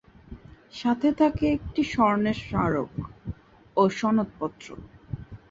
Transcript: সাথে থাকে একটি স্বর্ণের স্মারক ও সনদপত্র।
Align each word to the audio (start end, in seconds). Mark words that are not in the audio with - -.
সাথে 0.73 1.09
থাকে 1.19 1.45
একটি 1.57 1.81
স্বর্ণের 1.91 2.37
স্মারক 2.41 2.91
ও 3.77 3.83
সনদপত্র। 3.97 4.67